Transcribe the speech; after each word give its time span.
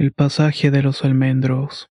El 0.00 0.12
pasaje 0.12 0.70
de 0.70 0.82
los 0.82 1.04
almendros. 1.04 1.90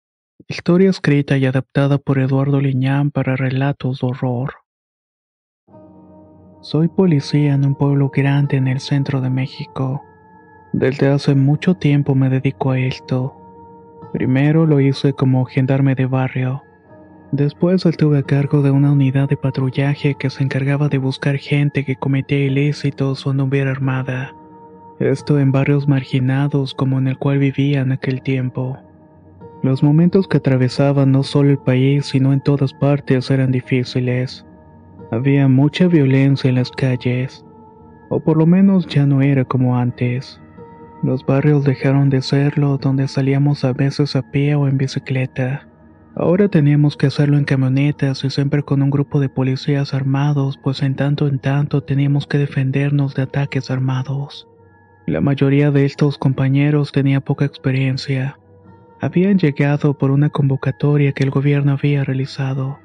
Historia 0.48 0.88
escrita 0.88 1.36
y 1.36 1.44
adaptada 1.44 1.98
por 1.98 2.18
Eduardo 2.18 2.58
Liñán 2.58 3.10
para 3.10 3.36
relatos 3.36 4.00
de 4.00 4.06
horror. 4.06 4.54
Soy 6.62 6.88
policía 6.88 7.52
en 7.52 7.66
un 7.66 7.74
pueblo 7.74 8.08
grande 8.08 8.56
en 8.56 8.68
el 8.68 8.80
centro 8.80 9.20
de 9.20 9.28
México. 9.28 10.02
Desde 10.72 11.08
hace 11.08 11.34
mucho 11.34 11.74
tiempo 11.74 12.14
me 12.14 12.30
dedico 12.30 12.70
a 12.70 12.78
esto. 12.78 13.36
Primero 14.14 14.64
lo 14.64 14.80
hice 14.80 15.12
como 15.12 15.44
gendarme 15.44 15.94
de 15.94 16.06
barrio. 16.06 16.62
Después 17.32 17.84
estuve 17.84 18.20
a 18.20 18.22
cargo 18.22 18.62
de 18.62 18.70
una 18.70 18.92
unidad 18.92 19.28
de 19.28 19.36
patrullaje 19.36 20.14
que 20.14 20.30
se 20.30 20.42
encargaba 20.42 20.88
de 20.88 20.96
buscar 20.96 21.36
gente 21.36 21.84
que 21.84 21.96
cometía 21.96 22.46
ilícitos 22.46 23.26
o 23.26 23.34
no 23.34 23.44
hubiera 23.44 23.70
armada. 23.70 24.32
Esto 25.00 25.40
en 25.40 25.50
barrios 25.50 25.88
marginados 25.88 26.74
como 26.74 26.98
en 26.98 27.08
el 27.08 27.16
cual 27.16 27.38
vivía 27.38 27.80
en 27.80 27.90
aquel 27.90 28.20
tiempo. 28.20 28.76
Los 29.62 29.82
momentos 29.82 30.28
que 30.28 30.36
atravesaban 30.36 31.10
no 31.10 31.22
solo 31.22 31.48
el 31.48 31.58
país, 31.58 32.04
sino 32.04 32.34
en 32.34 32.42
todas 32.42 32.74
partes 32.74 33.30
eran 33.30 33.50
difíciles. 33.50 34.44
Había 35.10 35.48
mucha 35.48 35.86
violencia 35.86 36.50
en 36.50 36.56
las 36.56 36.70
calles, 36.70 37.46
o 38.10 38.20
por 38.20 38.36
lo 38.36 38.44
menos 38.44 38.86
ya 38.88 39.06
no 39.06 39.22
era 39.22 39.46
como 39.46 39.78
antes. 39.78 40.38
Los 41.02 41.24
barrios 41.24 41.64
dejaron 41.64 42.10
de 42.10 42.20
serlo 42.20 42.76
donde 42.76 43.08
salíamos 43.08 43.64
a 43.64 43.72
veces 43.72 44.16
a 44.16 44.30
pie 44.30 44.54
o 44.54 44.68
en 44.68 44.76
bicicleta. 44.76 45.66
Ahora 46.14 46.48
teníamos 46.48 46.98
que 46.98 47.06
hacerlo 47.06 47.38
en 47.38 47.44
camionetas 47.44 48.22
y 48.24 48.28
siempre 48.28 48.62
con 48.62 48.82
un 48.82 48.90
grupo 48.90 49.18
de 49.18 49.30
policías 49.30 49.94
armados, 49.94 50.58
pues 50.62 50.82
en 50.82 50.94
tanto 50.94 51.26
en 51.26 51.38
tanto 51.38 51.82
teníamos 51.84 52.26
que 52.26 52.36
defendernos 52.36 53.14
de 53.14 53.22
ataques 53.22 53.70
armados. 53.70 54.46
La 55.06 55.20
mayoría 55.20 55.70
de 55.70 55.84
estos 55.84 56.18
compañeros 56.18 56.92
tenía 56.92 57.20
poca 57.20 57.44
experiencia. 57.44 58.38
Habían 59.00 59.38
llegado 59.38 59.94
por 59.94 60.10
una 60.10 60.30
convocatoria 60.30 61.12
que 61.12 61.24
el 61.24 61.30
gobierno 61.30 61.72
había 61.72 62.04
realizado, 62.04 62.78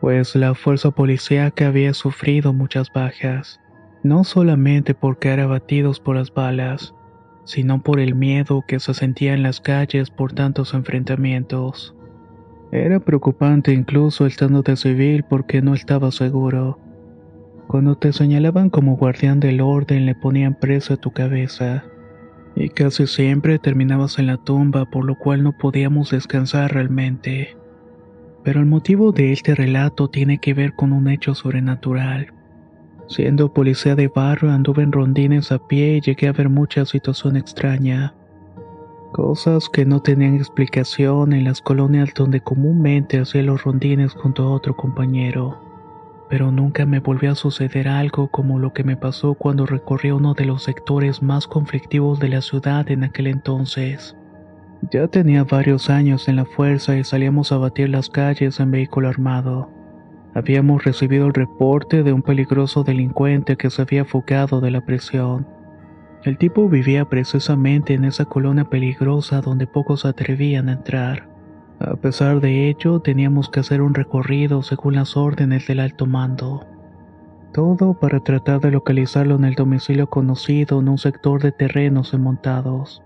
pues 0.00 0.34
la 0.34 0.54
fuerza 0.54 0.90
policíaca 0.90 1.68
había 1.68 1.92
sufrido 1.92 2.52
muchas 2.52 2.90
bajas, 2.92 3.60
no 4.02 4.24
solamente 4.24 4.94
porque 4.94 5.28
eran 5.28 5.46
abatidos 5.46 6.00
por 6.00 6.16
las 6.16 6.32
balas, 6.32 6.94
sino 7.44 7.82
por 7.82 8.00
el 8.00 8.14
miedo 8.14 8.64
que 8.66 8.80
se 8.80 8.94
sentía 8.94 9.34
en 9.34 9.42
las 9.42 9.60
calles 9.60 10.10
por 10.10 10.32
tantos 10.32 10.72
enfrentamientos. 10.72 11.94
Era 12.72 13.00
preocupante 13.00 13.72
incluso 13.72 14.26
estando 14.26 14.62
de 14.62 14.76
civil 14.76 15.24
porque 15.28 15.60
no 15.60 15.74
estaba 15.74 16.10
seguro. 16.12 16.78
Cuando 17.70 17.94
te 17.94 18.12
señalaban 18.12 18.68
como 18.68 18.96
guardián 18.96 19.38
del 19.38 19.60
orden 19.60 20.04
le 20.04 20.16
ponían 20.16 20.56
preso 20.56 20.94
a 20.94 20.96
tu 20.96 21.12
cabeza. 21.12 21.84
Y 22.56 22.68
casi 22.68 23.06
siempre 23.06 23.60
terminabas 23.60 24.18
en 24.18 24.26
la 24.26 24.38
tumba 24.38 24.86
por 24.86 25.04
lo 25.04 25.14
cual 25.14 25.44
no 25.44 25.56
podíamos 25.56 26.10
descansar 26.10 26.74
realmente. 26.74 27.56
Pero 28.42 28.58
el 28.58 28.66
motivo 28.66 29.12
de 29.12 29.30
este 29.30 29.54
relato 29.54 30.10
tiene 30.10 30.38
que 30.38 30.52
ver 30.52 30.74
con 30.74 30.92
un 30.92 31.06
hecho 31.06 31.36
sobrenatural. 31.36 32.34
Siendo 33.06 33.52
policía 33.52 33.94
de 33.94 34.08
barrio 34.08 34.50
anduve 34.50 34.82
en 34.82 34.90
rondines 34.90 35.52
a 35.52 35.64
pie 35.64 35.98
y 35.98 36.00
llegué 36.00 36.26
a 36.26 36.32
ver 36.32 36.48
mucha 36.48 36.84
situación 36.84 37.36
extraña. 37.36 38.16
Cosas 39.12 39.68
que 39.68 39.86
no 39.86 40.02
tenían 40.02 40.34
explicación 40.34 41.32
en 41.32 41.44
las 41.44 41.60
colonias 41.60 42.10
donde 42.16 42.40
comúnmente 42.40 43.20
hacía 43.20 43.44
los 43.44 43.62
rondines 43.62 44.12
junto 44.14 44.42
a 44.42 44.50
otro 44.50 44.74
compañero. 44.74 45.69
Pero 46.30 46.52
nunca 46.52 46.86
me 46.86 47.00
volvió 47.00 47.32
a 47.32 47.34
suceder 47.34 47.88
algo 47.88 48.28
como 48.28 48.60
lo 48.60 48.72
que 48.72 48.84
me 48.84 48.96
pasó 48.96 49.34
cuando 49.34 49.66
recorrí 49.66 50.12
uno 50.12 50.32
de 50.32 50.44
los 50.44 50.62
sectores 50.62 51.22
más 51.22 51.48
conflictivos 51.48 52.20
de 52.20 52.28
la 52.28 52.40
ciudad 52.40 52.88
en 52.88 53.02
aquel 53.04 53.26
entonces. 53.26 54.16
Ya 54.92 55.08
tenía 55.08 55.44
varios 55.44 55.90
años 55.90 56.28
en 56.28 56.36
la 56.36 56.44
fuerza 56.44 56.96
y 56.96 57.04
salíamos 57.04 57.52
a 57.52 57.58
batir 57.58 57.88
las 57.90 58.08
calles 58.08 58.60
en 58.60 58.70
vehículo 58.70 59.08
armado. 59.08 59.70
Habíamos 60.32 60.84
recibido 60.84 61.26
el 61.26 61.34
reporte 61.34 62.04
de 62.04 62.12
un 62.12 62.22
peligroso 62.22 62.84
delincuente 62.84 63.56
que 63.56 63.68
se 63.68 63.82
había 63.82 64.04
fugado 64.04 64.60
de 64.60 64.70
la 64.70 64.80
prisión. 64.82 65.46
El 66.22 66.38
tipo 66.38 66.68
vivía 66.68 67.06
precisamente 67.06 67.94
en 67.94 68.04
esa 68.04 68.26
colonia 68.26 68.64
peligrosa 68.64 69.40
donde 69.40 69.66
pocos 69.66 70.04
atrevían 70.04 70.68
a 70.68 70.74
entrar. 70.74 71.29
A 71.80 71.96
pesar 71.96 72.40
de 72.40 72.68
ello, 72.68 73.00
teníamos 73.00 73.48
que 73.48 73.60
hacer 73.60 73.80
un 73.80 73.94
recorrido 73.94 74.62
según 74.62 74.96
las 74.96 75.16
órdenes 75.16 75.66
del 75.66 75.80
alto 75.80 76.04
mando. 76.04 76.66
Todo 77.54 77.94
para 77.94 78.20
tratar 78.20 78.60
de 78.60 78.70
localizarlo 78.70 79.36
en 79.36 79.44
el 79.44 79.54
domicilio 79.54 80.06
conocido 80.06 80.80
en 80.80 80.90
un 80.90 80.98
sector 80.98 81.42
de 81.42 81.52
terrenos 81.52 82.12
enmontados. 82.12 83.02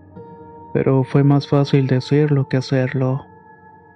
Pero 0.72 1.04
fue 1.04 1.22
más 1.22 1.46
fácil 1.46 1.86
decirlo 1.86 2.48
que 2.48 2.56
hacerlo. 2.56 3.24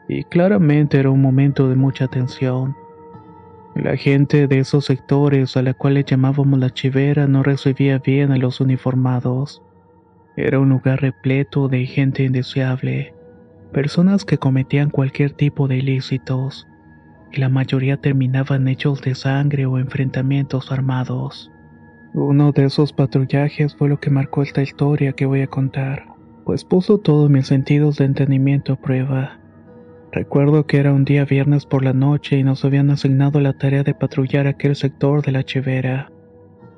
Y 0.08 0.22
claramente 0.22 1.00
era 1.00 1.10
un 1.10 1.22
momento 1.22 1.68
de 1.68 1.74
mucha 1.74 2.06
tensión. 2.06 2.76
La 3.74 3.96
gente 3.96 4.46
de 4.46 4.60
esos 4.60 4.84
sectores 4.84 5.56
a 5.56 5.62
la 5.62 5.74
cual 5.74 5.94
le 5.94 6.04
llamábamos 6.04 6.60
la 6.60 6.70
chivera 6.70 7.26
no 7.26 7.42
recibía 7.42 7.98
bien 7.98 8.30
a 8.30 8.36
los 8.36 8.60
uniformados. 8.60 9.60
Era 10.36 10.60
un 10.60 10.68
lugar 10.68 11.00
repleto 11.00 11.66
de 11.68 11.84
gente 11.84 12.22
indeseable, 12.22 13.12
personas 13.72 14.24
que 14.24 14.38
cometían 14.38 14.90
cualquier 14.90 15.32
tipo 15.32 15.68
de 15.68 15.76
ilícitos, 15.76 16.66
y 17.32 17.40
la 17.40 17.48
mayoría 17.48 17.98
terminaban 17.98 18.68
hechos 18.68 19.02
de 19.02 19.14
sangre 19.14 19.66
o 19.66 19.78
enfrentamientos 19.78 20.72
armados. 20.72 21.50
Uno 22.14 22.52
de 22.52 22.64
esos 22.64 22.92
patrullajes 22.92 23.76
fue 23.76 23.88
lo 23.88 24.00
que 24.00 24.10
marcó 24.10 24.42
esta 24.42 24.62
historia 24.62 25.12
que 25.12 25.26
voy 25.26 25.42
a 25.42 25.46
contar, 25.46 26.06
pues 26.44 26.64
puso 26.64 26.98
todos 26.98 27.28
mis 27.28 27.46
sentidos 27.46 27.98
de 27.98 28.06
entendimiento 28.06 28.72
a 28.72 28.76
prueba. 28.76 29.38
Recuerdo 30.10 30.66
que 30.66 30.78
era 30.78 30.94
un 30.94 31.04
día 31.04 31.26
viernes 31.26 31.66
por 31.66 31.84
la 31.84 31.92
noche 31.92 32.38
y 32.38 32.42
nos 32.42 32.64
habían 32.64 32.90
asignado 32.90 33.40
la 33.40 33.52
tarea 33.52 33.84
de 33.84 33.94
patrullar 33.94 34.46
aquel 34.46 34.74
sector 34.74 35.22
de 35.22 35.32
la 35.32 35.44
chivera. 35.44 36.10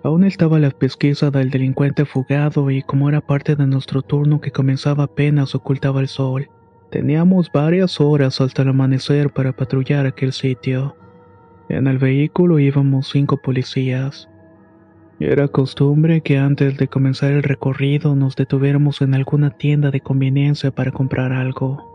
Aún 0.03 0.25
estaba 0.25 0.59
la 0.59 0.71
pesquisa 0.71 1.31
del 1.31 1.51
delincuente 1.51 2.05
fugado 2.05 2.71
y 2.71 2.83
como 2.83 3.09
era 3.09 3.21
parte 3.21 3.55
de 3.55 3.67
nuestro 3.67 4.03
turno 4.03 4.41
que 4.41 4.51
comenzaba 4.51 5.05
apenas 5.05 5.55
ocultaba 5.55 6.01
el 6.01 6.09
sol, 6.09 6.49
teníamos 6.91 7.51
varias 7.53 8.01
horas 8.01 8.41
hasta 8.41 8.63
el 8.63 8.69
amanecer 8.69 9.31
para 9.31 9.53
patrullar 9.53 10.07
aquel 10.07 10.33
sitio. 10.33 10.97
En 11.69 11.87
el 11.87 11.99
vehículo 11.99 12.59
íbamos 12.59 13.09
cinco 13.09 13.37
policías. 13.37 14.29
Era 15.21 15.49
costumbre 15.49 16.23
que 16.23 16.39
antes 16.39 16.77
de 16.79 16.89
comenzar 16.89 17.33
el 17.33 17.43
recorrido 17.43 18.17
nos 18.17 18.37
detuviéramos 18.37 19.03
en 19.03 19.15
alguna 19.15 19.51
tienda 19.51 19.91
de 19.91 20.01
conveniencia 20.01 20.71
para 20.71 20.91
comprar 20.91 21.33
algo. 21.33 21.87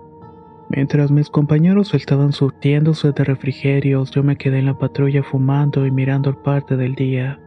Mientras 0.69 1.12
mis 1.12 1.29
compañeros 1.29 1.94
estaban 1.94 2.33
surtiéndose 2.33 3.12
de 3.12 3.23
refrigerios, 3.23 4.12
yo 4.12 4.23
me 4.23 4.35
quedé 4.35 4.59
en 4.59 4.66
la 4.66 4.77
patrulla 4.77 5.23
fumando 5.23 5.85
y 5.85 5.91
mirando 5.91 6.29
el 6.29 6.38
parte 6.38 6.75
del 6.77 6.95
día. 6.95 7.39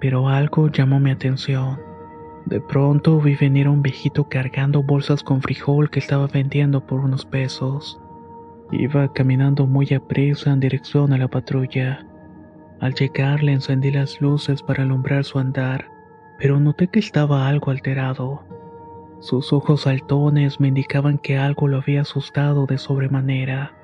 Pero 0.00 0.28
algo 0.28 0.68
llamó 0.68 1.00
mi 1.00 1.10
atención. 1.10 1.87
De 2.48 2.62
pronto 2.62 3.20
vi 3.20 3.34
venir 3.34 3.66
a 3.66 3.70
un 3.70 3.82
viejito 3.82 4.26
cargando 4.26 4.82
bolsas 4.82 5.22
con 5.22 5.42
frijol 5.42 5.90
que 5.90 5.98
estaba 5.98 6.26
vendiendo 6.28 6.80
por 6.86 7.00
unos 7.00 7.26
pesos. 7.26 8.00
Iba 8.72 9.12
caminando 9.12 9.66
muy 9.66 9.92
aprisa 9.92 10.50
en 10.50 10.60
dirección 10.60 11.12
a 11.12 11.18
la 11.18 11.28
patrulla. 11.28 12.06
Al 12.80 12.94
llegar 12.94 13.42
le 13.42 13.52
encendí 13.52 13.90
las 13.90 14.22
luces 14.22 14.62
para 14.62 14.84
alumbrar 14.84 15.24
su 15.24 15.38
andar, 15.38 15.90
pero 16.38 16.58
noté 16.58 16.88
que 16.88 17.00
estaba 17.00 17.46
algo 17.46 17.70
alterado. 17.70 18.42
Sus 19.20 19.52
ojos 19.52 19.82
saltones 19.82 20.58
me 20.58 20.68
indicaban 20.68 21.18
que 21.18 21.36
algo 21.36 21.68
lo 21.68 21.76
había 21.76 22.00
asustado 22.00 22.64
de 22.64 22.78
sobremanera. 22.78 23.74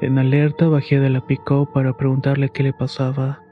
En 0.00 0.16
alerta 0.16 0.68
bajé 0.68 1.00
de 1.00 1.10
la 1.10 1.20
picó 1.26 1.66
para 1.66 1.94
preguntarle 1.98 2.48
qué 2.48 2.62
le 2.62 2.72
pasaba. 2.72 3.42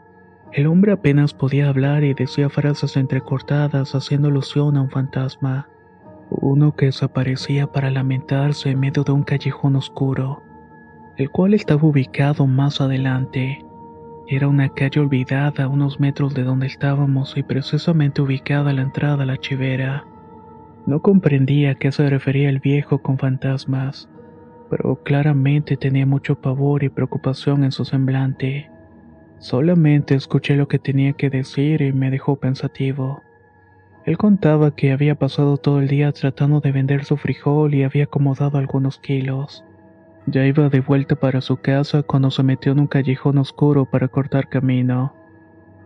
El 0.54 0.68
hombre 0.68 0.92
apenas 0.92 1.34
podía 1.34 1.68
hablar 1.68 2.04
y 2.04 2.14
decía 2.14 2.48
frases 2.48 2.96
entrecortadas 2.96 3.96
haciendo 3.96 4.28
alusión 4.28 4.76
a 4.76 4.82
un 4.82 4.88
fantasma. 4.88 5.68
Uno 6.30 6.76
que 6.76 6.86
desaparecía 6.86 7.66
para 7.66 7.90
lamentarse 7.90 8.70
en 8.70 8.78
medio 8.78 9.02
de 9.02 9.10
un 9.10 9.24
callejón 9.24 9.74
oscuro, 9.74 10.44
el 11.16 11.28
cual 11.30 11.54
estaba 11.54 11.82
ubicado 11.82 12.46
más 12.46 12.80
adelante. 12.80 13.64
Era 14.28 14.46
una 14.46 14.68
calle 14.68 15.00
olvidada 15.00 15.64
a 15.64 15.68
unos 15.68 15.98
metros 15.98 16.34
de 16.34 16.44
donde 16.44 16.68
estábamos 16.68 17.36
y 17.36 17.42
precisamente 17.42 18.22
ubicada 18.22 18.70
a 18.70 18.74
la 18.74 18.82
entrada 18.82 19.24
a 19.24 19.26
la 19.26 19.38
chivera. 19.38 20.04
No 20.86 21.02
comprendía 21.02 21.72
a 21.72 21.74
qué 21.74 21.90
se 21.90 22.08
refería 22.08 22.48
el 22.48 22.60
viejo 22.60 22.98
con 23.02 23.18
fantasmas, 23.18 24.08
pero 24.70 25.02
claramente 25.02 25.76
tenía 25.76 26.06
mucho 26.06 26.40
pavor 26.40 26.84
y 26.84 26.90
preocupación 26.90 27.64
en 27.64 27.72
su 27.72 27.84
semblante. 27.84 28.70
Solamente 29.44 30.14
escuché 30.14 30.56
lo 30.56 30.68
que 30.68 30.78
tenía 30.78 31.12
que 31.12 31.28
decir 31.28 31.82
y 31.82 31.92
me 31.92 32.10
dejó 32.10 32.36
pensativo. 32.36 33.22
Él 34.06 34.16
contaba 34.16 34.74
que 34.74 34.90
había 34.90 35.16
pasado 35.16 35.58
todo 35.58 35.80
el 35.80 35.88
día 35.88 36.12
tratando 36.12 36.60
de 36.60 36.72
vender 36.72 37.04
su 37.04 37.18
frijol 37.18 37.74
y 37.74 37.82
había 37.82 38.04
acomodado 38.04 38.56
algunos 38.56 38.98
kilos. 38.98 39.62
Ya 40.26 40.46
iba 40.46 40.70
de 40.70 40.80
vuelta 40.80 41.16
para 41.16 41.42
su 41.42 41.58
casa 41.58 42.02
cuando 42.02 42.30
se 42.30 42.42
metió 42.42 42.72
en 42.72 42.80
un 42.80 42.86
callejón 42.86 43.36
oscuro 43.36 43.84
para 43.84 44.08
cortar 44.08 44.48
camino. 44.48 45.14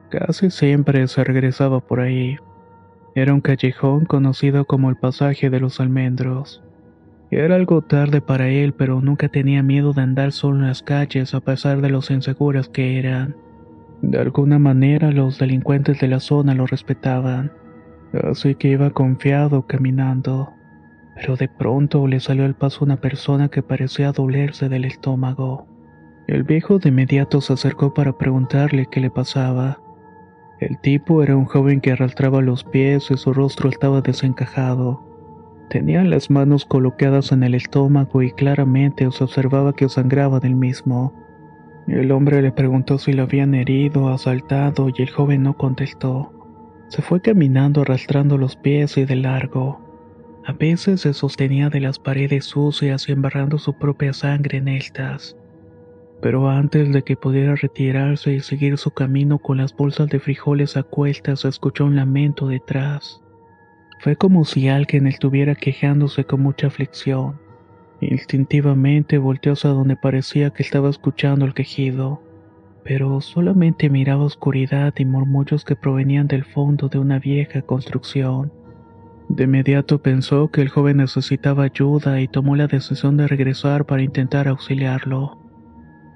Casi 0.09 0.51
siempre 0.51 1.09
se 1.09 1.25
regresaba 1.25 1.81
por 1.81 1.99
ahí. 1.99 2.37
Era 3.17 3.35
un 3.35 3.41
callejón 3.41 4.05
conocido 4.05 4.67
como 4.67 4.89
el 4.89 4.95
pasaje 4.95 5.51
de 5.51 5.59
los 5.59 5.81
almendros. 5.81 6.63
Era 7.33 7.57
algo 7.57 7.83
tarde 7.83 8.21
para 8.21 8.51
él, 8.51 8.73
pero 8.73 9.01
nunca 9.01 9.29
tenía 9.29 9.65
miedo 9.65 9.95
de 9.95 10.03
andar 10.03 10.31
solo 10.31 10.59
en 10.59 10.69
las 10.69 10.85
calles 10.85 11.35
a 11.35 11.41
pesar 11.41 11.81
de 11.81 11.89
los 11.89 12.13
inseguras 12.13 12.69
que 12.69 13.01
eran. 13.01 13.48
De 14.03 14.19
alguna 14.19 14.59
manera 14.59 15.11
los 15.11 15.39
delincuentes 15.39 16.01
de 16.01 16.09
la 16.09 16.21
zona 16.21 16.55
lo 16.55 16.67
respetaban, 16.67 17.53
así 18.25 18.55
que 18.55 18.69
iba 18.69 18.91
confiado 18.91 19.67
caminando 19.67 20.53
pero 21.21 21.37
de 21.37 21.49
pronto 21.49 22.07
le 22.07 22.21
salió 22.21 22.45
al 22.45 22.55
paso 22.55 22.85
una 22.85 23.01
persona 23.01 23.49
que 23.49 23.63
parecía 23.63 24.13
dolerse 24.13 24.69
del 24.69 24.85
estómago. 24.85 25.67
El 26.29 26.45
viejo 26.45 26.79
de 26.79 26.91
inmediato 26.91 27.41
se 27.41 27.55
acercó 27.55 27.93
para 27.93 28.17
preguntarle 28.17 28.87
qué 28.87 29.01
le 29.01 29.11
pasaba. 29.11 29.81
El 30.61 30.79
tipo 30.79 31.23
era 31.23 31.37
un 31.37 31.45
joven 31.45 31.81
que 31.81 31.93
arrastraba 31.93 32.41
los 32.41 32.63
pies 32.63 33.11
y 33.11 33.17
su 33.17 33.33
rostro 33.33 33.69
estaba 33.69 34.01
desencajado. 34.01 35.03
Tenía 35.71 36.05
las 36.05 36.31
manos 36.31 36.65
colocadas 36.65 37.33
en 37.33 37.43
el 37.43 37.55
estómago 37.55 38.23
y 38.23 38.31
claramente 38.31 39.11
se 39.11 39.25
observaba 39.25 39.73
que 39.73 39.89
sangraba 39.89 40.39
del 40.39 40.55
mismo. 40.55 41.13
El 41.89 42.13
hombre 42.13 42.43
le 42.43 42.53
preguntó 42.53 42.99
si 42.99 43.15
lo 43.15 43.23
habían 43.23 43.55
herido 43.55 44.11
asaltado 44.11 44.91
y 44.95 45.03
el 45.03 45.09
joven 45.11 45.43
no 45.43 45.57
contestó. 45.57 46.31
Se 46.89 47.01
fue 47.01 47.23
caminando 47.23 47.81
arrastrando 47.81 48.37
los 48.37 48.57
pies 48.57 48.99
y 48.99 49.07
de 49.07 49.17
largo. 49.17 49.81
A 50.45 50.53
veces 50.53 51.01
se 51.01 51.15
sostenía 51.15 51.71
de 51.71 51.81
las 51.81 51.99
paredes 51.99 52.45
sucias 52.45 53.09
y 53.09 53.13
embarrando 53.13 53.59
su 53.59 53.73
propia 53.75 54.13
sangre 54.13 54.59
en 54.59 54.69
estas. 54.69 55.35
Pero 56.21 56.51
antes 56.51 56.93
de 56.93 57.03
que 57.03 57.17
pudiera 57.17 57.55
retirarse 57.55 58.35
y 58.35 58.41
seguir 58.41 58.77
su 58.77 58.91
camino 58.91 59.39
con 59.39 59.57
las 59.57 59.75
bolsas 59.75 60.09
de 60.09 60.21
frijoles 60.21 60.77
a 60.77 60.83
cuestas, 60.83 61.47
escuchó 61.47 61.87
un 61.87 61.97
lamento 61.97 62.49
detrás. 62.49 63.23
Fue 64.01 64.15
como 64.15 64.45
si 64.45 64.69
alguien 64.69 65.07
estuviera 65.07 65.55
quejándose 65.55 66.25
con 66.25 66.43
mucha 66.43 66.67
aflicción. 66.67 67.41
Instintivamente 68.01 69.19
volteó 69.19 69.55
hacia 69.55 69.71
donde 69.71 69.97
parecía 69.97 70.51
que 70.51 70.63
estaba 70.63 70.89
escuchando 70.89 71.45
el 71.45 71.55
quejido, 71.55 72.23
pero 72.85 73.21
solamente 73.21 73.91
miraba 73.91 74.25
oscuridad 74.25 74.95
y 74.97 75.05
murmullos 75.05 75.65
que 75.65 75.77
provenían 75.77 76.29
del 76.29 76.45
fondo 76.45 76.89
de 76.89 76.99
una 76.99 77.19
vieja 77.19 77.63
construcción. 77.63 78.53
De 79.29 79.45
inmediato 79.45 80.01
pensó 80.01 80.51
que 80.51 80.63
el 80.63 80.69
joven 80.69 80.99
necesitaba 80.99 81.65
ayuda 81.65 82.21
y 82.21 82.29
tomó 82.29 82.57
la 82.57 82.67
decisión 82.67 83.17
de 83.17 83.27
regresar 83.27 83.85
para 83.85 84.03
intentar 84.03 84.49
auxiliarlo. 84.49 85.39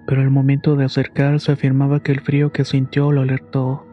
Pero 0.06 0.22
al 0.22 0.30
momento 0.30 0.76
de 0.76 0.86
acercarse 0.86 1.52
afirmaba 1.52 2.00
que 2.00 2.12
el 2.12 2.20
frío 2.20 2.52
que 2.52 2.64
sintió 2.64 3.12
lo 3.12 3.20
alertó, 3.20 3.86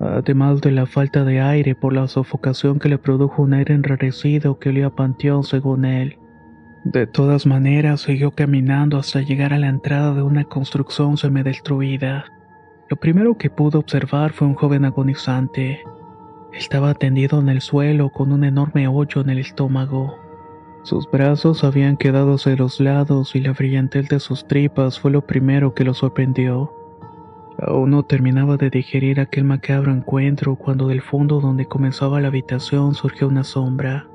además 0.00 0.60
de 0.60 0.70
la 0.70 0.86
falta 0.86 1.24
de 1.24 1.40
aire 1.40 1.74
por 1.74 1.92
la 1.92 2.08
sofocación 2.08 2.78
que 2.78 2.88
le 2.88 2.98
produjo 2.98 3.42
un 3.42 3.52
aire 3.52 3.74
enrarecido 3.74 4.58
que 4.58 4.70
olía 4.70 4.86
a 4.86 4.94
panteón 4.94 5.42
según 5.42 5.84
él. 5.84 6.18
De 6.86 7.08
todas 7.08 7.46
maneras 7.46 8.02
siguió 8.02 8.30
caminando 8.30 8.96
hasta 8.96 9.20
llegar 9.20 9.52
a 9.52 9.58
la 9.58 9.66
entrada 9.66 10.14
de 10.14 10.22
una 10.22 10.44
construcción 10.44 11.16
semidestruida. 11.16 12.26
Lo 12.88 12.96
primero 12.96 13.36
que 13.36 13.50
pudo 13.50 13.80
observar 13.80 14.32
fue 14.32 14.46
un 14.46 14.54
joven 14.54 14.84
agonizante. 14.84 15.82
Estaba 16.52 16.94
tendido 16.94 17.40
en 17.40 17.48
el 17.48 17.60
suelo 17.60 18.10
con 18.10 18.30
un 18.30 18.44
enorme 18.44 18.86
hoyo 18.86 19.20
en 19.20 19.30
el 19.30 19.40
estómago. 19.40 20.16
Sus 20.84 21.10
brazos 21.10 21.64
habían 21.64 21.96
quedado 21.96 22.34
hacia 22.34 22.54
los 22.54 22.78
lados 22.78 23.34
y 23.34 23.40
la 23.40 23.52
brillantez 23.52 24.08
de 24.08 24.20
sus 24.20 24.46
tripas 24.46 25.00
fue 25.00 25.10
lo 25.10 25.26
primero 25.26 25.74
que 25.74 25.82
lo 25.82 25.92
sorprendió. 25.92 26.72
Aún 27.58 27.90
no 27.90 28.04
terminaba 28.04 28.58
de 28.58 28.70
digerir 28.70 29.18
aquel 29.18 29.42
macabro 29.42 29.90
encuentro 29.90 30.54
cuando 30.54 30.86
del 30.86 31.02
fondo 31.02 31.40
donde 31.40 31.66
comenzaba 31.66 32.20
la 32.20 32.28
habitación 32.28 32.94
surgió 32.94 33.26
una 33.26 33.42
sombra, 33.42 34.06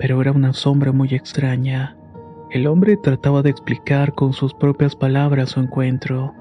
pero 0.00 0.20
era 0.20 0.32
una 0.32 0.52
sombra 0.52 0.90
muy 0.90 1.14
extraña. 1.14 1.94
El 2.50 2.66
hombre 2.66 2.96
trataba 2.96 3.42
de 3.42 3.50
explicar 3.50 4.14
con 4.14 4.32
sus 4.32 4.54
propias 4.54 4.96
palabras 4.96 5.50
su 5.50 5.60
encuentro 5.60 6.34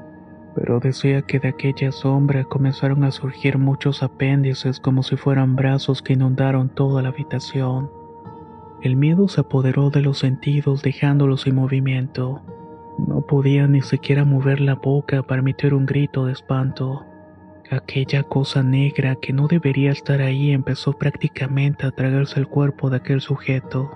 pero 0.58 0.80
decía 0.80 1.22
que 1.22 1.38
de 1.38 1.50
aquella 1.50 1.92
sombra 1.92 2.44
comenzaron 2.44 3.04
a 3.04 3.12
surgir 3.12 3.60
muchos 3.60 4.02
apéndices 4.02 4.80
como 4.80 5.04
si 5.04 5.16
fueran 5.16 5.56
brazos 5.56 6.02
que 6.02 6.14
inundaron 6.14 6.70
toda 6.70 7.04
la 7.04 7.10
habitación. 7.10 7.92
El 8.82 8.96
miedo 8.96 9.28
se 9.28 9.42
apoderó 9.42 9.92
de 9.92 10.02
los 10.02 10.18
sentidos 10.18 10.82
dejándolos 10.82 11.42
sin 11.44 11.54
movimiento. 11.54 12.42
No 12.98 13.22
podía 13.22 13.68
ni 13.68 13.84
siquiera 13.84 14.26
mover 14.26 14.60
la 14.60 14.74
boca 14.74 15.22
para 15.22 15.42
emitir 15.42 15.76
un 15.76 15.86
grito 15.86 16.26
de 16.26 16.32
espanto. 16.32 17.06
Aquella 17.70 18.24
cosa 18.24 18.64
negra 18.64 19.16
que 19.16 19.34
no 19.34 19.46
debería 19.48 19.92
estar 19.92 20.22
ahí 20.22 20.54
empezó 20.54 20.94
prácticamente 20.94 21.86
a 21.86 21.92
tragarse 21.92 22.40
el 22.40 22.48
cuerpo 22.48 22.90
de 22.90 22.98
aquel 22.98 23.22
sujeto. 23.22 23.92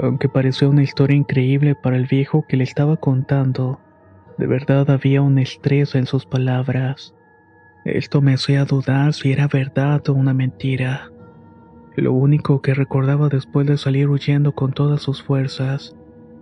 Aunque 0.00 0.28
pareció 0.28 0.70
una 0.70 0.82
historia 0.82 1.16
increíble 1.16 1.74
para 1.74 1.96
el 1.96 2.06
viejo 2.06 2.46
que 2.48 2.56
le 2.56 2.64
estaba 2.64 2.96
contando, 2.96 3.80
de 4.38 4.46
verdad 4.46 4.90
había 4.90 5.22
un 5.22 5.38
estrés 5.38 5.94
en 5.94 6.06
sus 6.06 6.24
palabras. 6.24 7.14
Esto 7.84 8.22
me 8.22 8.34
hacía 8.34 8.64
dudar 8.64 9.12
si 9.12 9.32
era 9.32 9.48
verdad 9.48 10.02
o 10.08 10.14
una 10.14 10.32
mentira. 10.32 11.10
Lo 11.96 12.12
único 12.12 12.62
que 12.62 12.74
recordaba 12.74 13.28
después 13.28 13.66
de 13.66 13.76
salir 13.76 14.08
huyendo 14.08 14.52
con 14.52 14.72
todas 14.72 15.02
sus 15.02 15.22
fuerzas 15.22 15.94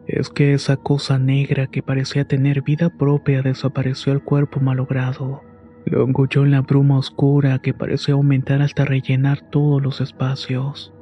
es 0.06 0.28
que 0.28 0.52
esa 0.52 0.76
cosa 0.76 1.18
negra 1.18 1.66
que 1.66 1.82
parecía 1.82 2.24
tener 2.24 2.62
vida 2.62 2.88
propia 2.90 3.42
desapareció 3.42 4.12
el 4.12 4.22
cuerpo 4.22 4.60
malogrado. 4.60 5.42
Lo 5.86 6.04
engulló 6.04 6.44
en 6.44 6.52
la 6.52 6.60
bruma 6.60 6.98
oscura 6.98 7.58
que 7.58 7.74
parecía 7.74 8.14
aumentar 8.14 8.62
hasta 8.62 8.84
rellenar 8.84 9.40
todos 9.50 9.82
los 9.82 10.00
espacios. 10.00 10.92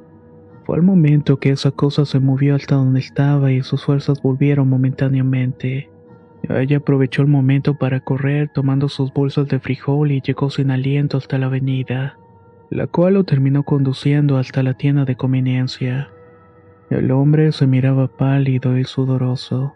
Fue 0.69 0.77
al 0.77 0.83
momento 0.83 1.39
que 1.39 1.49
esa 1.49 1.71
cosa 1.71 2.05
se 2.05 2.19
movió 2.19 2.53
hasta 2.53 2.75
donde 2.75 2.99
estaba 2.99 3.51
y 3.51 3.63
sus 3.63 3.83
fuerzas 3.83 4.21
volvieron 4.21 4.69
momentáneamente. 4.69 5.89
Ella 6.43 6.77
aprovechó 6.77 7.23
el 7.23 7.27
momento 7.27 7.79
para 7.79 8.01
correr 8.01 8.51
tomando 8.53 8.87
sus 8.87 9.11
bolsas 9.11 9.47
de 9.47 9.59
frijol 9.59 10.11
y 10.11 10.21
llegó 10.21 10.51
sin 10.51 10.69
aliento 10.69 11.17
hasta 11.17 11.39
la 11.39 11.47
avenida, 11.47 12.19
la 12.69 12.85
cual 12.85 13.15
lo 13.15 13.23
terminó 13.23 13.63
conduciendo 13.63 14.37
hasta 14.37 14.61
la 14.61 14.75
tienda 14.75 15.05
de 15.05 15.15
conveniencia. 15.15 16.11
El 16.91 17.09
hombre 17.09 17.51
se 17.51 17.65
miraba 17.65 18.07
pálido 18.07 18.77
y 18.77 18.83
sudoroso, 18.83 19.73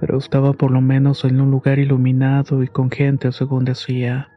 pero 0.00 0.18
estaba 0.18 0.52
por 0.52 0.72
lo 0.72 0.80
menos 0.80 1.24
en 1.24 1.40
un 1.40 1.52
lugar 1.52 1.78
iluminado 1.78 2.64
y 2.64 2.66
con 2.66 2.90
gente 2.90 3.30
según 3.30 3.64
decía. 3.64 4.36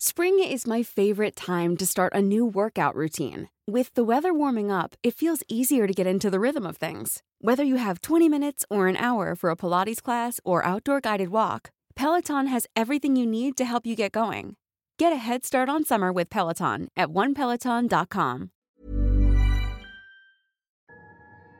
Spring 0.00 0.38
is 0.38 0.64
my 0.64 0.84
favorite 0.84 1.34
time 1.34 1.76
to 1.76 1.84
start 1.84 2.14
a 2.14 2.22
new 2.22 2.46
workout 2.46 2.94
routine. 2.94 3.48
With 3.66 3.92
the 3.94 4.04
weather 4.04 4.32
warming 4.32 4.70
up, 4.70 4.94
it 5.02 5.12
feels 5.12 5.42
easier 5.48 5.88
to 5.88 5.92
get 5.92 6.06
into 6.06 6.30
the 6.30 6.38
rhythm 6.38 6.64
of 6.64 6.76
things. 6.76 7.24
Whether 7.40 7.64
you 7.64 7.78
have 7.78 8.00
20 8.00 8.28
minutes 8.28 8.64
or 8.70 8.86
an 8.86 8.96
hour 8.96 9.34
for 9.34 9.50
a 9.50 9.56
Pilates 9.56 10.00
class 10.00 10.38
or 10.44 10.64
outdoor 10.64 11.00
guided 11.00 11.30
walk, 11.30 11.70
Peloton 11.96 12.46
has 12.46 12.68
everything 12.76 13.16
you 13.16 13.26
need 13.26 13.56
to 13.56 13.64
help 13.64 13.84
you 13.86 13.96
get 13.96 14.12
going. 14.12 14.54
Get 15.00 15.12
a 15.12 15.16
head 15.16 15.44
start 15.44 15.68
on 15.68 15.84
summer 15.84 16.12
with 16.12 16.30
Peloton 16.30 16.86
at 16.96 17.08
onepeloton.com. 17.08 18.50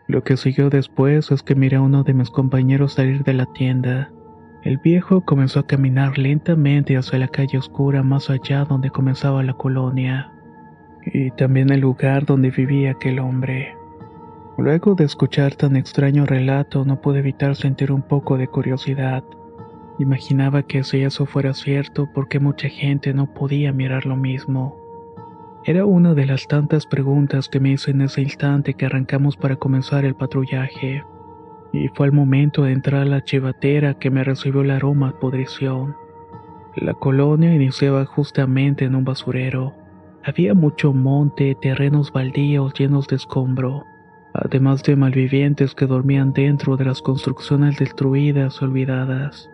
Lo 0.07 0.23
que 0.23 0.37
siguió 0.37 0.71
después 0.71 1.33
es 1.33 1.43
que 1.43 1.57
miré 1.57 1.79
a 1.79 1.83
uno 1.83 2.05
de 2.05 2.15
mis 2.15 2.31
compañeros 2.31 2.93
salir 2.95 3.25
de 3.25 3.33
la 3.33 3.47
tienda. 3.53 4.13
El 4.63 4.79
viejo 4.79 5.21
comenzó 5.21 5.61
a 5.61 5.67
caminar 5.67 6.19
lentamente 6.19 6.97
hacia 6.97 7.19
la 7.19 7.29
calle 7.29 7.59
oscura 7.59 8.03
más 8.03 8.29
allá 8.29 8.65
donde 8.65 8.91
comenzaba 8.91 9.43
la 9.43 9.55
colonia, 9.55 10.33
y 11.07 11.31
también 11.31 11.71
el 11.71 11.81
lugar 11.81 12.27
donde 12.27 12.51
vivía 12.51 12.91
aquel 12.91 13.21
hombre. 13.21 13.77
Luego 14.59 14.97
de 14.97 15.05
escuchar 15.05 15.55
tan 15.55 15.77
extraño 15.77 16.27
relato 16.27 16.85
no 16.85 17.01
pude 17.01 17.21
evitar 17.21 17.55
sentir 17.55 17.93
un 17.93 18.03
poco 18.03 18.37
de 18.37 18.49
curiosidad. 18.49 19.23
Imaginaba 20.01 20.65
que 20.65 20.83
si 20.83 21.03
eso 21.03 21.27
fuera 21.27 21.55
cierto, 21.55 22.11
¿por 22.13 22.27
qué 22.29 22.41
mucha 22.41 22.69
gente 22.69 23.15
no 23.15 23.33
podía 23.33 23.73
mirar 23.73 24.07
lo 24.07 24.17
mismo? 24.17 24.77
Era 25.65 25.85
una 25.87 26.15
de 26.15 26.27
las 26.27 26.49
tantas 26.49 26.87
preguntas 26.87 27.49
que 27.49 27.61
me 27.61 27.71
hice 27.71 27.93
en 27.93 28.01
ese 28.01 28.23
instante 28.23 28.75
que 28.75 28.87
arrancamos 28.87 29.37
para 29.37 29.57
comenzar 29.57 30.05
el 30.05 30.17
patrullaje. 30.17 31.05
Y 31.73 31.89
fue 31.89 32.07
el 32.07 32.13
momento 32.13 32.63
de 32.63 32.73
entrar 32.73 33.03
a 33.03 33.05
la 33.05 33.25
chivatera 33.25 33.95
que 33.95 34.11
me 34.11 34.25
recibió 34.25 34.63
el 34.63 34.71
aroma 34.71 35.11
a 35.11 35.19
podrición. 35.19 35.95
La 36.77 36.95
colonia 36.95 37.55
iniciaba 37.55 38.05
justamente 38.05 38.85
en 38.85 38.95
un 38.95 39.05
basurero. 39.05 39.75
Había 40.25 40.55
mucho 40.55 40.93
monte, 40.93 41.57
terrenos 41.61 42.13
baldíos 42.13 42.73
llenos 42.75 43.07
de 43.09 43.17
escombro, 43.17 43.85
además 44.35 44.83
de 44.83 44.97
malvivientes 44.97 45.75
que 45.75 45.87
dormían 45.87 46.33
dentro 46.33 46.77
de 46.77 46.85
las 46.85 47.03
construcciones 47.03 47.79
destruidas 47.79 48.63
o 48.63 48.67
olvidadas. 48.67 49.51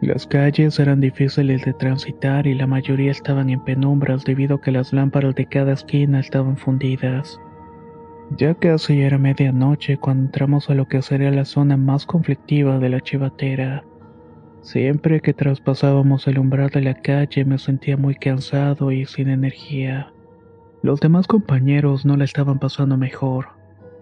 Las 0.00 0.26
calles 0.26 0.78
eran 0.78 1.00
difíciles 1.00 1.64
de 1.64 1.72
transitar 1.72 2.46
y 2.46 2.54
la 2.54 2.66
mayoría 2.66 3.10
estaban 3.10 3.48
en 3.48 3.60
penumbras 3.64 4.24
debido 4.24 4.56
a 4.56 4.60
que 4.60 4.70
las 4.70 4.92
lámparas 4.92 5.34
de 5.34 5.46
cada 5.46 5.72
esquina 5.72 6.20
estaban 6.20 6.56
fundidas. 6.56 7.40
Ya 8.34 8.54
casi 8.54 9.00
era 9.02 9.18
medianoche 9.18 9.98
cuando 9.98 10.24
entramos 10.24 10.68
a 10.68 10.74
lo 10.74 10.86
que 10.86 11.00
sería 11.00 11.30
la 11.30 11.44
zona 11.44 11.76
más 11.76 12.06
conflictiva 12.06 12.78
de 12.78 12.88
la 12.88 13.00
chivatera. 13.00 13.84
Siempre 14.62 15.20
que 15.20 15.32
traspasábamos 15.32 16.26
el 16.26 16.40
umbral 16.40 16.70
de 16.70 16.80
la 16.80 16.94
calle 16.94 17.44
me 17.44 17.56
sentía 17.56 17.96
muy 17.96 18.16
cansado 18.16 18.90
y 18.90 19.06
sin 19.06 19.28
energía. 19.28 20.12
Los 20.82 20.98
demás 20.98 21.28
compañeros 21.28 22.04
no 22.04 22.16
la 22.16 22.24
estaban 22.24 22.58
pasando 22.58 22.96
mejor. 22.96 23.50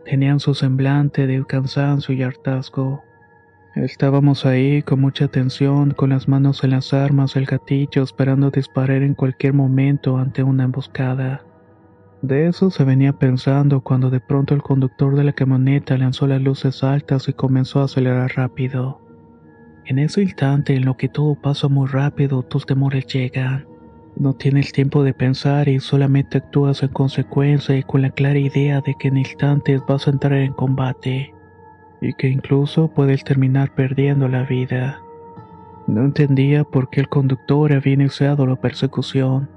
Tenían 0.07 0.41
su 0.41 0.55
semblante 0.55 1.27
de 1.27 1.45
cansancio 1.45 2.15
y 2.15 2.23
hartazgo. 2.23 3.03
Estábamos 3.75 4.47
ahí 4.47 4.83
con 4.83 5.01
mucha 5.01 5.29
tensión, 5.29 5.91
con 5.91 6.11
las 6.11 6.29
manos 6.29 6.65
en 6.65 6.71
las 6.71 6.95
armas 6.95 7.35
del 7.35 7.45
gatillo, 7.45 8.03
esperando 8.03 8.51
disparar 8.51 9.03
en 9.03 9.15
cualquier 9.15 9.53
momento 9.53 10.17
ante 10.17 10.43
una 10.43 10.65
emboscada. 10.65 11.45
De 12.25 12.47
eso 12.47 12.71
se 12.71 12.85
venía 12.85 13.13
pensando 13.13 13.83
cuando 13.83 14.09
de 14.09 14.19
pronto 14.19 14.55
el 14.55 14.63
conductor 14.63 15.15
de 15.15 15.25
la 15.25 15.35
camioneta 15.35 15.99
lanzó 15.99 16.27
las 16.27 16.41
luces 16.41 16.83
altas 16.83 17.29
y 17.29 17.35
comenzó 17.35 17.81
a 17.81 17.85
acelerar 17.85 18.33
rápido. 18.35 19.03
En 19.85 19.99
ese 19.99 20.23
instante 20.23 20.75
en 20.75 20.87
lo 20.87 20.97
que 20.97 21.11
todo 21.11 21.35
pasa 21.35 21.69
muy 21.69 21.87
rápido, 21.87 22.43
tus 22.43 22.65
temores 22.65 23.07
llegan. 23.09 23.67
No 24.17 24.33
tienes 24.33 24.73
tiempo 24.73 25.05
de 25.05 25.13
pensar 25.13 25.69
y 25.69 25.81
solamente 25.81 26.39
actúas 26.39 26.83
en 26.83 26.89
consecuencia 26.89 27.77
y 27.77 27.83
con 27.83 28.01
la 28.01 28.09
clara 28.09 28.39
idea 28.39 28.81
de 28.81 28.95
que 28.95 29.09
en 29.09 29.19
instantes 29.19 29.83
vas 29.87 30.09
a 30.09 30.13
entrar 30.13 30.39
en 30.39 30.55
combate 30.55 31.35
y 32.01 32.15
que 32.15 32.29
incluso 32.29 32.89
puedes 32.89 33.23
terminar 33.23 33.75
perdiendo 33.75 34.29
la 34.29 34.45
vida. 34.45 34.99
No 35.87 36.01
entendía 36.01 36.65
por 36.65 36.89
qué 36.89 37.01
el 37.01 37.11
conductor 37.11 37.71
había 37.71 37.93
iniciado 37.93 38.47
la 38.47 38.57
persecución, 38.57 39.51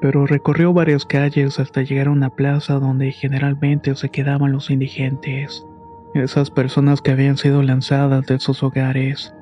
pero 0.00 0.26
recorrió 0.26 0.72
varias 0.72 1.04
calles 1.04 1.58
hasta 1.58 1.82
llegar 1.82 2.08
a 2.08 2.12
una 2.12 2.30
plaza 2.30 2.74
donde 2.74 3.12
generalmente 3.12 3.94
se 3.96 4.10
quedaban 4.10 4.52
los 4.52 4.70
indigentes, 4.70 5.66
esas 6.14 6.50
personas 6.50 7.02
que 7.02 7.10
habían 7.10 7.36
sido 7.36 7.62
lanzadas 7.62 8.26
de 8.26 8.38
sus 8.38 8.62
hogares. 8.62 9.34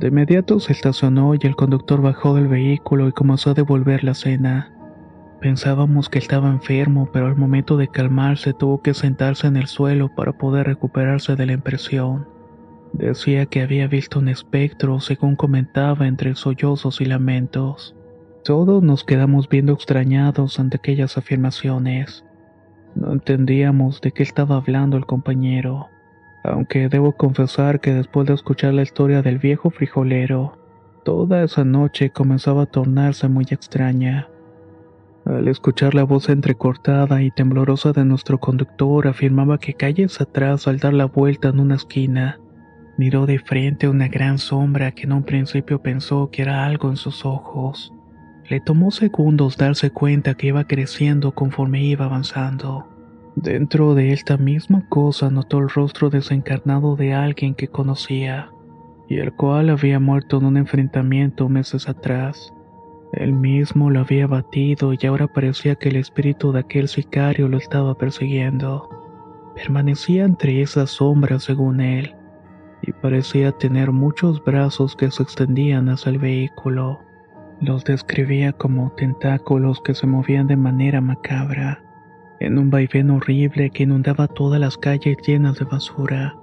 De 0.00 0.08
inmediato 0.08 0.60
se 0.60 0.72
estacionó 0.72 1.34
y 1.34 1.38
el 1.42 1.56
conductor 1.56 2.02
bajó 2.02 2.34
del 2.34 2.48
vehículo 2.48 3.08
y 3.08 3.12
comenzó 3.12 3.50
a 3.50 3.54
devolver 3.54 4.04
la 4.04 4.14
cena. 4.14 4.70
Pensábamos 5.40 6.10
que 6.10 6.18
estaba 6.18 6.48
enfermo, 6.48 7.08
pero 7.12 7.26
al 7.26 7.36
momento 7.36 7.76
de 7.76 7.88
calmarse 7.88 8.52
tuvo 8.52 8.82
que 8.82 8.94
sentarse 8.94 9.46
en 9.46 9.56
el 9.56 9.66
suelo 9.66 10.14
para 10.14 10.32
poder 10.32 10.66
recuperarse 10.66 11.34
de 11.36 11.46
la 11.46 11.52
impresión. 11.52 12.28
Decía 12.92 13.46
que 13.46 13.62
había 13.62 13.86
visto 13.88 14.18
un 14.18 14.28
espectro, 14.28 15.00
según 15.00 15.36
comentaba 15.36 16.06
entre 16.06 16.34
sollozos 16.34 17.00
y 17.00 17.06
lamentos. 17.06 17.95
Todos 18.46 18.80
nos 18.80 19.02
quedamos 19.02 19.48
viendo 19.48 19.72
extrañados 19.72 20.60
ante 20.60 20.76
aquellas 20.76 21.18
afirmaciones. 21.18 22.24
No 22.94 23.12
entendíamos 23.12 24.00
de 24.00 24.12
qué 24.12 24.22
estaba 24.22 24.54
hablando 24.54 24.96
el 24.96 25.04
compañero, 25.04 25.88
aunque 26.44 26.88
debo 26.88 27.10
confesar 27.10 27.80
que 27.80 27.92
después 27.92 28.28
de 28.28 28.34
escuchar 28.34 28.72
la 28.72 28.82
historia 28.82 29.20
del 29.20 29.40
viejo 29.40 29.70
frijolero, 29.70 30.56
toda 31.04 31.42
esa 31.42 31.64
noche 31.64 32.10
comenzaba 32.10 32.62
a 32.62 32.66
tornarse 32.66 33.26
muy 33.26 33.46
extraña. 33.50 34.28
Al 35.24 35.48
escuchar 35.48 35.96
la 35.96 36.04
voz 36.04 36.28
entrecortada 36.28 37.22
y 37.22 37.32
temblorosa 37.32 37.90
de 37.90 38.04
nuestro 38.04 38.38
conductor, 38.38 39.08
afirmaba 39.08 39.58
que 39.58 39.74
calles 39.74 40.20
atrás, 40.20 40.68
al 40.68 40.78
dar 40.78 40.94
la 40.94 41.06
vuelta 41.06 41.48
en 41.48 41.58
una 41.58 41.74
esquina, 41.74 42.38
miró 42.96 43.26
de 43.26 43.40
frente 43.40 43.88
una 43.88 44.06
gran 44.06 44.38
sombra 44.38 44.92
que 44.92 45.02
en 45.02 45.14
un 45.14 45.24
principio 45.24 45.82
pensó 45.82 46.30
que 46.30 46.42
era 46.42 46.64
algo 46.64 46.90
en 46.90 46.96
sus 46.96 47.24
ojos. 47.24 47.92
Le 48.48 48.60
tomó 48.60 48.92
segundos 48.92 49.56
darse 49.56 49.90
cuenta 49.90 50.34
que 50.34 50.48
iba 50.48 50.64
creciendo 50.64 51.32
conforme 51.32 51.82
iba 51.82 52.04
avanzando. 52.04 52.86
Dentro 53.34 53.94
de 53.94 54.12
esta 54.12 54.36
misma 54.36 54.88
cosa 54.88 55.30
notó 55.30 55.58
el 55.58 55.68
rostro 55.68 56.10
desencarnado 56.10 56.94
de 56.94 57.12
alguien 57.12 57.54
que 57.54 57.66
conocía, 57.66 58.50
y 59.08 59.18
el 59.18 59.32
cual 59.32 59.70
había 59.70 59.98
muerto 59.98 60.38
en 60.38 60.44
un 60.44 60.56
enfrentamiento 60.56 61.48
meses 61.48 61.88
atrás. 61.88 62.52
Él 63.12 63.32
mismo 63.32 63.90
lo 63.90 64.00
había 64.00 64.26
batido 64.28 64.92
y 64.92 65.06
ahora 65.06 65.26
parecía 65.26 65.74
que 65.74 65.88
el 65.88 65.96
espíritu 65.96 66.52
de 66.52 66.60
aquel 66.60 66.86
sicario 66.86 67.48
lo 67.48 67.56
estaba 67.56 67.96
persiguiendo. 67.96 68.88
Permanecía 69.56 70.24
entre 70.24 70.62
esas 70.62 70.90
sombras 70.90 71.44
según 71.44 71.80
él, 71.80 72.14
y 72.82 72.92
parecía 72.92 73.52
tener 73.52 73.90
muchos 73.90 74.42
brazos 74.44 74.94
que 74.94 75.10
se 75.10 75.24
extendían 75.24 75.88
hacia 75.88 76.10
el 76.10 76.18
vehículo. 76.18 77.00
Los 77.60 77.84
describía 77.84 78.52
como 78.52 78.90
tentáculos 78.92 79.80
que 79.80 79.94
se 79.94 80.06
movían 80.06 80.46
de 80.46 80.56
manera 80.56 81.00
macabra, 81.00 81.82
en 82.38 82.58
un 82.58 82.68
vaivén 82.68 83.10
horrible 83.10 83.70
que 83.70 83.84
inundaba 83.84 84.28
todas 84.28 84.60
las 84.60 84.76
calles 84.76 85.16
llenas 85.26 85.58
de 85.58 85.64
basura. 85.64 86.36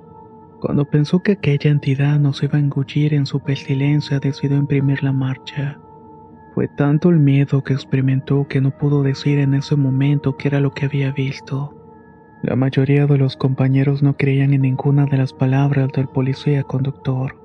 Cuando 0.59 0.85
pensó 0.85 1.19
que 1.19 1.33
aquella 1.33 1.69
entidad 1.69 2.19
nos 2.19 2.41
iba 2.41 2.57
a 2.57 2.61
engullir 2.61 3.13
en 3.13 3.27
su 3.27 3.39
pestilencia, 3.41 4.19
decidió 4.19 4.57
imprimir 4.57 5.03
la 5.03 5.11
marcha. 5.11 5.77
Fue 6.55 6.67
tanto 6.67 7.09
el 7.09 7.19
miedo 7.19 7.63
que 7.63 7.73
experimentó 7.73 8.47
que 8.47 8.61
no 8.61 8.71
pudo 8.71 9.03
decir 9.03 9.37
en 9.39 9.53
ese 9.53 9.75
momento 9.75 10.35
qué 10.37 10.47
era 10.47 10.59
lo 10.61 10.71
que 10.71 10.85
había 10.85 11.11
visto. 11.11 11.75
La 12.41 12.55
mayoría 12.55 13.05
de 13.05 13.17
los 13.17 13.37
compañeros 13.37 14.01
no 14.01 14.17
creían 14.17 14.53
en 14.53 14.61
ninguna 14.61 15.05
de 15.05 15.17
las 15.17 15.31
palabras 15.31 15.89
del 15.93 16.07
policía 16.07 16.63
conductor. 16.63 17.42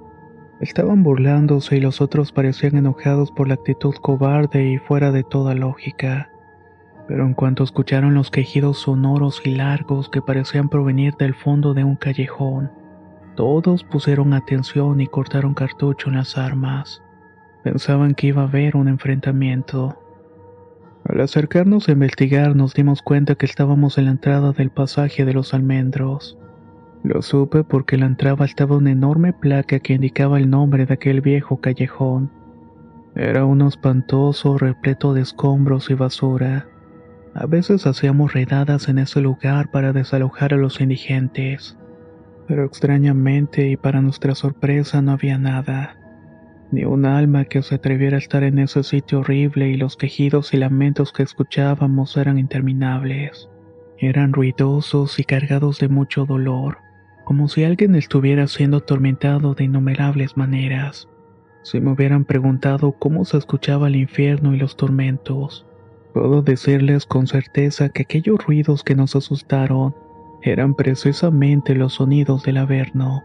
Estaban 0.60 1.04
burlándose 1.04 1.76
y 1.76 1.80
los 1.80 2.00
otros 2.00 2.32
parecían 2.32 2.76
enojados 2.76 3.30
por 3.30 3.46
la 3.46 3.54
actitud 3.54 3.94
cobarde 4.00 4.70
y 4.70 4.78
fuera 4.78 5.12
de 5.12 5.22
toda 5.22 5.54
lógica. 5.54 6.30
Pero 7.06 7.24
en 7.24 7.34
cuanto 7.34 7.62
escucharon 7.62 8.14
los 8.14 8.30
quejidos 8.30 8.78
sonoros 8.78 9.40
y 9.44 9.54
largos 9.54 10.08
que 10.08 10.20
parecían 10.20 10.68
provenir 10.68 11.14
del 11.14 11.34
fondo 11.34 11.74
de 11.74 11.84
un 11.84 11.96
callejón, 11.96 12.72
todos 13.36 13.84
pusieron 13.84 14.34
atención 14.34 15.00
y 15.00 15.06
cortaron 15.06 15.54
cartucho 15.54 16.08
en 16.08 16.16
las 16.16 16.36
armas. 16.36 17.02
Pensaban 17.62 18.14
que 18.14 18.26
iba 18.26 18.42
a 18.42 18.46
haber 18.46 18.76
un 18.76 18.88
enfrentamiento. 18.88 19.96
Al 21.04 21.20
acercarnos 21.20 21.88
a 21.88 21.92
investigar 21.92 22.56
nos 22.56 22.74
dimos 22.74 23.00
cuenta 23.00 23.36
que 23.36 23.46
estábamos 23.46 23.96
en 23.96 24.06
la 24.06 24.10
entrada 24.10 24.50
del 24.50 24.70
pasaje 24.70 25.24
de 25.24 25.34
los 25.34 25.54
almendros. 25.54 26.36
Lo 27.02 27.22
supe 27.22 27.64
porque 27.64 27.96
en 27.96 28.00
la 28.00 28.06
entrada 28.06 28.44
estaba 28.44 28.76
una 28.76 28.90
enorme 28.90 29.32
placa 29.32 29.78
que 29.78 29.94
indicaba 29.94 30.38
el 30.38 30.50
nombre 30.50 30.86
de 30.86 30.94
aquel 30.94 31.20
viejo 31.20 31.60
callejón. 31.60 32.30
Era 33.14 33.44
uno 33.44 33.68
espantoso 33.68 34.58
repleto 34.58 35.14
de 35.14 35.22
escombros 35.22 35.90
y 35.90 35.94
basura. 35.94 36.66
A 37.34 37.46
veces 37.46 37.86
hacíamos 37.86 38.32
redadas 38.32 38.88
en 38.88 38.98
ese 38.98 39.20
lugar 39.20 39.70
para 39.70 39.92
desalojar 39.92 40.54
a 40.54 40.56
los 40.56 40.80
indigentes, 40.80 41.76
pero 42.46 42.64
extrañamente 42.64 43.68
y 43.68 43.76
para 43.76 44.00
nuestra 44.00 44.34
sorpresa 44.34 45.00
no 45.02 45.12
había 45.12 45.38
nada 45.38 45.98
ni 46.70 46.84
un 46.84 47.06
alma 47.06 47.44
que 47.44 47.62
se 47.62 47.76
atreviera 47.76 48.16
a 48.16 48.18
estar 48.18 48.42
en 48.42 48.58
ese 48.58 48.82
sitio 48.82 49.20
horrible 49.20 49.68
y 49.68 49.76
los 49.76 49.96
quejidos 49.96 50.52
y 50.52 50.58
lamentos 50.58 51.12
que 51.12 51.22
escuchábamos 51.22 52.16
eran 52.16 52.38
interminables. 52.38 53.48
Eran 53.98 54.32
ruidosos 54.32 55.18
y 55.18 55.24
cargados 55.24 55.78
de 55.80 55.88
mucho 55.88 56.24
dolor, 56.24 56.78
como 57.28 57.46
si 57.46 57.62
alguien 57.62 57.94
estuviera 57.94 58.46
siendo 58.46 58.78
atormentado 58.78 59.52
de 59.52 59.64
innumerables 59.64 60.38
maneras. 60.38 61.10
Si 61.62 61.78
me 61.78 61.90
hubieran 61.90 62.24
preguntado 62.24 62.92
cómo 62.92 63.26
se 63.26 63.36
escuchaba 63.36 63.88
el 63.88 63.96
infierno 63.96 64.54
y 64.54 64.56
los 64.56 64.78
tormentos, 64.78 65.66
puedo 66.14 66.40
decirles 66.40 67.04
con 67.04 67.26
certeza 67.26 67.90
que 67.90 68.04
aquellos 68.04 68.42
ruidos 68.46 68.82
que 68.82 68.94
nos 68.94 69.14
asustaron 69.14 69.94
eran 70.40 70.72
precisamente 70.72 71.74
los 71.74 71.96
sonidos 71.96 72.44
del 72.44 72.56
Averno. 72.56 73.22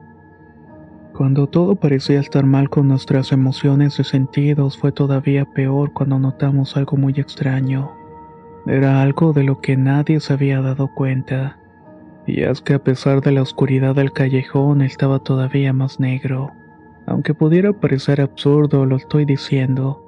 Cuando 1.14 1.48
todo 1.48 1.78
parecía 1.78 2.20
estar 2.20 2.46
mal 2.46 2.70
con 2.70 2.90
nuestras 2.90 3.32
emociones 3.32 4.02
y 4.02 4.04
sentidos, 4.04 4.78
fue 4.78 4.92
todavía 4.92 5.46
peor 5.46 5.94
cuando 5.94 6.20
notamos 6.20 6.76
algo 6.76 6.98
muy 6.98 7.14
extraño. 7.14 7.94
Era 8.66 9.02
algo 9.02 9.32
de 9.32 9.46
lo 9.46 9.62
que 9.62 9.78
nadie 9.78 10.20
se 10.20 10.34
había 10.34 10.60
dado 10.60 10.94
cuenta. 10.94 11.63
Y 12.26 12.44
es 12.44 12.62
que 12.62 12.76
a 12.76 12.84
pesar 12.84 13.22
de 13.22 13.32
la 13.32 13.42
oscuridad 13.42 13.96
del 13.96 14.14
callejón 14.14 14.82
estaba 14.82 15.20
todavía 15.20 15.74
más 15.74 16.00
negro. 16.00 16.52
Aunque 17.06 17.34
pudiera 17.34 17.74
parecer 17.74 18.22
absurdo, 18.22 18.86
lo 18.86 18.96
estoy 18.96 19.26
diciendo. 19.26 20.00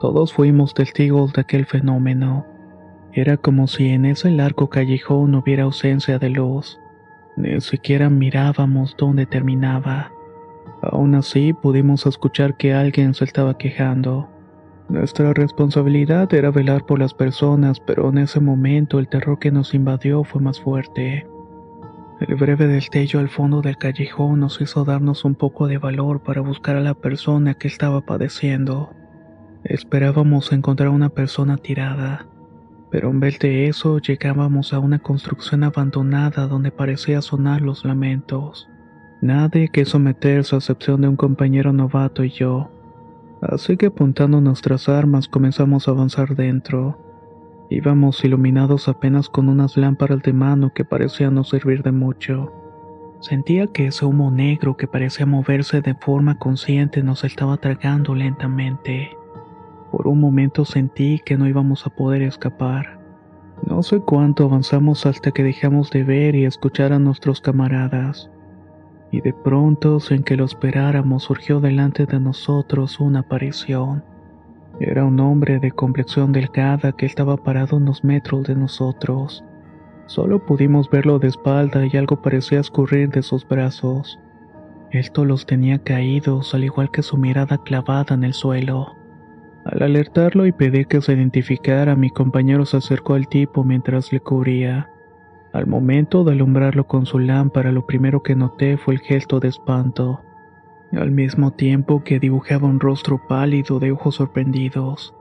Todos 0.00 0.32
fuimos 0.32 0.74
testigos 0.74 1.32
de 1.32 1.40
aquel 1.40 1.66
fenómeno. 1.66 2.46
Era 3.12 3.36
como 3.36 3.66
si 3.66 3.88
en 3.88 4.04
ese 4.04 4.30
largo 4.30 4.68
callejón 4.68 5.34
hubiera 5.34 5.64
ausencia 5.64 6.20
de 6.20 6.30
luz. 6.30 6.78
Ni 7.36 7.60
siquiera 7.60 8.08
mirábamos 8.08 8.94
dónde 8.96 9.26
terminaba. 9.26 10.12
Aún 10.82 11.16
así 11.16 11.52
pudimos 11.52 12.06
escuchar 12.06 12.56
que 12.56 12.74
alguien 12.74 13.14
se 13.14 13.24
estaba 13.24 13.58
quejando. 13.58 14.28
Nuestra 14.88 15.34
responsabilidad 15.34 16.32
era 16.32 16.50
velar 16.50 16.86
por 16.86 16.98
las 17.00 17.12
personas, 17.12 17.80
pero 17.80 18.08
en 18.08 18.18
ese 18.18 18.40
momento 18.40 18.98
el 18.98 19.08
terror 19.08 19.38
que 19.38 19.50
nos 19.50 19.74
invadió 19.74 20.22
fue 20.22 20.40
más 20.40 20.60
fuerte. 20.60 21.26
El 22.20 22.34
breve 22.34 22.66
destello 22.66 23.20
al 23.20 23.28
fondo 23.28 23.62
del 23.62 23.78
callejón 23.78 24.40
nos 24.40 24.60
hizo 24.60 24.84
darnos 24.84 25.24
un 25.24 25.36
poco 25.36 25.68
de 25.68 25.78
valor 25.78 26.20
para 26.20 26.40
buscar 26.40 26.76
a 26.76 26.80
la 26.80 26.94
persona 26.94 27.54
que 27.54 27.68
estaba 27.68 28.00
padeciendo. 28.00 28.90
Esperábamos 29.62 30.52
encontrar 30.52 30.88
una 30.88 31.10
persona 31.10 31.58
tirada, 31.58 32.26
pero 32.90 33.10
en 33.10 33.20
vez 33.20 33.38
de 33.38 33.68
eso 33.68 33.98
llegábamos 33.98 34.72
a 34.72 34.80
una 34.80 34.98
construcción 34.98 35.62
abandonada 35.62 36.48
donde 36.48 36.72
parecía 36.72 37.22
sonar 37.22 37.60
los 37.60 37.84
lamentos. 37.84 38.68
Nadie 39.20 39.68
quiso 39.68 40.00
meterse 40.00 40.56
a 40.56 40.58
excepción 40.58 41.00
de 41.00 41.08
un 41.08 41.16
compañero 41.16 41.72
novato 41.72 42.24
y 42.24 42.30
yo. 42.30 42.70
Así 43.40 43.76
que 43.76 43.86
apuntando 43.86 44.40
nuestras 44.40 44.88
armas 44.88 45.28
comenzamos 45.28 45.86
a 45.86 45.92
avanzar 45.92 46.34
dentro. 46.34 47.07
Íbamos 47.70 48.24
iluminados 48.24 48.88
apenas 48.88 49.28
con 49.28 49.48
unas 49.48 49.76
lámparas 49.76 50.22
de 50.22 50.32
mano 50.32 50.72
que 50.74 50.84
parecían 50.84 51.34
no 51.34 51.44
servir 51.44 51.82
de 51.82 51.92
mucho. 51.92 52.52
Sentía 53.20 53.66
que 53.66 53.88
ese 53.88 54.04
humo 54.04 54.30
negro 54.30 54.76
que 54.76 54.86
parecía 54.86 55.26
moverse 55.26 55.80
de 55.80 55.94
forma 55.94 56.38
consciente 56.38 57.02
nos 57.02 57.24
estaba 57.24 57.56
tragando 57.56 58.14
lentamente. 58.14 59.10
Por 59.90 60.06
un 60.06 60.20
momento 60.20 60.64
sentí 60.64 61.20
que 61.24 61.36
no 61.36 61.46
íbamos 61.46 61.86
a 61.86 61.90
poder 61.90 62.22
escapar. 62.22 63.00
No 63.66 63.82
sé 63.82 64.00
cuánto 64.00 64.44
avanzamos 64.44 65.04
hasta 65.04 65.32
que 65.32 65.42
dejamos 65.42 65.90
de 65.90 66.04
ver 66.04 66.36
y 66.36 66.44
escuchar 66.44 66.92
a 66.92 66.98
nuestros 66.98 67.40
camaradas 67.40 68.30
y 69.10 69.20
de 69.20 69.32
pronto, 69.32 70.00
sin 70.00 70.22
que 70.22 70.36
lo 70.36 70.44
esperáramos, 70.44 71.24
surgió 71.24 71.60
delante 71.60 72.06
de 72.06 72.20
nosotros 72.20 73.00
una 73.00 73.20
aparición. 73.20 74.04
Era 74.80 75.04
un 75.04 75.18
hombre 75.18 75.58
de 75.58 75.72
complexión 75.72 76.30
delgada 76.32 76.92
que 76.92 77.06
estaba 77.06 77.36
parado 77.36 77.76
unos 77.76 78.04
metros 78.04 78.44
de 78.44 78.54
nosotros. 78.54 79.44
Solo 80.06 80.44
pudimos 80.46 80.88
verlo 80.88 81.18
de 81.18 81.28
espalda 81.28 81.84
y 81.84 81.96
algo 81.96 82.22
parecía 82.22 82.60
escurrir 82.60 83.10
de 83.10 83.22
sus 83.22 83.46
brazos. 83.46 84.20
Esto 84.90 85.24
los 85.24 85.46
tenía 85.46 85.78
caídos, 85.78 86.54
al 86.54 86.64
igual 86.64 86.90
que 86.90 87.02
su 87.02 87.16
mirada 87.16 87.58
clavada 87.58 88.14
en 88.14 88.24
el 88.24 88.32
suelo. 88.32 88.94
Al 89.64 89.82
alertarlo 89.82 90.46
y 90.46 90.52
pedir 90.52 90.86
que 90.86 91.02
se 91.02 91.12
identificara, 91.12 91.94
mi 91.94 92.10
compañero 92.10 92.64
se 92.64 92.78
acercó 92.78 93.14
al 93.14 93.28
tipo 93.28 93.64
mientras 93.64 94.12
le 94.12 94.20
cubría. 94.20 94.88
Al 95.52 95.66
momento 95.66 96.24
de 96.24 96.32
alumbrarlo 96.32 96.86
con 96.86 97.04
su 97.04 97.18
lámpara, 97.18 97.72
lo 97.72 97.84
primero 97.84 98.22
que 98.22 98.36
noté 98.36 98.78
fue 98.78 98.94
el 98.94 99.00
gesto 99.00 99.40
de 99.40 99.48
espanto, 99.48 100.22
al 100.96 101.10
mismo 101.10 101.52
tiempo 101.52 102.02
que 102.02 102.18
dibujaba 102.18 102.66
un 102.66 102.80
rostro 102.80 103.20
pálido 103.28 103.78
de 103.78 103.92
ojos 103.92 104.16
sorprendidos. 104.16 105.14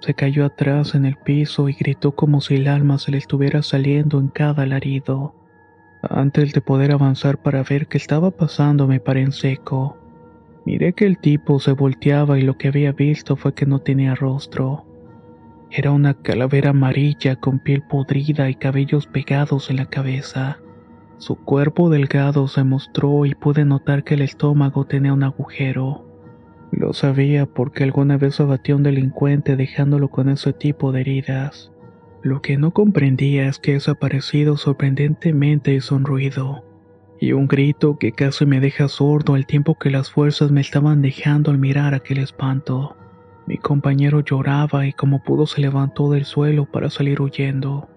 Se 0.00 0.14
cayó 0.14 0.44
atrás 0.44 0.96
en 0.96 1.04
el 1.04 1.16
piso 1.16 1.68
y 1.68 1.74
gritó 1.74 2.12
como 2.12 2.40
si 2.40 2.56
el 2.56 2.66
alma 2.66 2.98
se 2.98 3.12
le 3.12 3.18
estuviera 3.18 3.62
saliendo 3.62 4.18
en 4.18 4.28
cada 4.28 4.64
alarido. 4.64 5.34
Antes 6.02 6.52
de 6.52 6.60
poder 6.60 6.90
avanzar 6.90 7.38
para 7.38 7.62
ver 7.62 7.86
qué 7.86 7.98
estaba 7.98 8.32
pasando, 8.32 8.88
me 8.88 8.98
paré 8.98 9.22
en 9.22 9.30
seco. 9.30 9.96
Miré 10.64 10.92
que 10.92 11.06
el 11.06 11.18
tipo 11.18 11.60
se 11.60 11.72
volteaba 11.72 12.38
y 12.38 12.42
lo 12.42 12.58
que 12.58 12.68
había 12.68 12.90
visto 12.92 13.36
fue 13.36 13.54
que 13.54 13.66
no 13.66 13.78
tenía 13.78 14.16
rostro. 14.16 14.84
Era 15.70 15.92
una 15.92 16.14
calavera 16.14 16.70
amarilla 16.70 17.36
con 17.36 17.60
piel 17.60 17.82
podrida 17.82 18.50
y 18.50 18.56
cabellos 18.56 19.06
pegados 19.06 19.70
en 19.70 19.76
la 19.76 19.86
cabeza. 19.86 20.58
Su 21.22 21.36
cuerpo 21.36 21.88
delgado 21.88 22.48
se 22.48 22.64
mostró 22.64 23.26
y 23.26 23.36
pude 23.36 23.64
notar 23.64 24.02
que 24.02 24.14
el 24.14 24.22
estómago 24.22 24.86
tenía 24.86 25.12
un 25.12 25.22
agujero. 25.22 26.04
Lo 26.72 26.92
sabía 26.94 27.46
porque 27.46 27.84
alguna 27.84 28.16
vez 28.16 28.40
abatió 28.40 28.74
a 28.74 28.78
un 28.78 28.82
delincuente 28.82 29.54
dejándolo 29.54 30.08
con 30.08 30.28
ese 30.28 30.52
tipo 30.52 30.90
de 30.90 31.02
heridas. 31.02 31.70
Lo 32.24 32.42
que 32.42 32.58
no 32.58 32.72
comprendía 32.72 33.46
es 33.46 33.60
que 33.60 33.74
desaparecido 33.74 34.56
sorprendentemente 34.56 35.72
hizo 35.72 35.94
un 35.94 36.06
ruido, 36.06 36.64
y 37.20 37.34
un 37.34 37.46
grito 37.46 37.98
que 37.98 38.10
casi 38.10 38.44
me 38.44 38.58
deja 38.58 38.88
sordo 38.88 39.34
al 39.34 39.46
tiempo 39.46 39.78
que 39.78 39.90
las 39.90 40.10
fuerzas 40.10 40.50
me 40.50 40.60
estaban 40.60 41.02
dejando 41.02 41.52
al 41.52 41.58
mirar 41.58 41.94
aquel 41.94 42.18
espanto. 42.18 42.96
Mi 43.46 43.58
compañero 43.58 44.22
lloraba 44.22 44.88
y 44.88 44.92
como 44.92 45.22
pudo 45.22 45.46
se 45.46 45.60
levantó 45.60 46.10
del 46.10 46.24
suelo 46.24 46.64
para 46.64 46.90
salir 46.90 47.20
huyendo. 47.20 47.91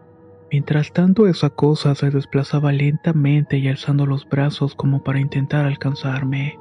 Mientras 0.55 0.93
tanto 0.93 1.27
esa 1.27 1.49
cosa 1.49 1.95
se 1.95 2.11
desplazaba 2.11 2.71
lentamente 2.71 3.57
y 3.57 3.67
alzando 3.67 4.05
los 4.05 4.25
brazos 4.25 4.73
como 4.73 5.03
para 5.03 5.19
intentar 5.19 5.65
alcanzarme. 5.65 6.57